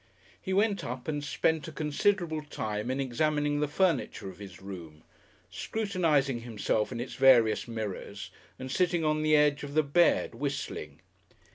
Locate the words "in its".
6.91-7.13